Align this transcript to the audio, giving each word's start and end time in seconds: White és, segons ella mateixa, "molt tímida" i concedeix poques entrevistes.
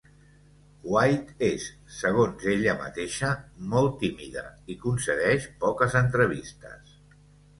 White 0.93 1.35
és, 1.47 1.65
segons 1.97 2.45
ella 2.53 2.73
mateixa, 2.85 3.29
"molt 3.75 3.93
tímida" 4.05 4.43
i 4.75 4.77
concedeix 4.87 5.45
poques 5.67 5.99
entrevistes. 6.03 6.97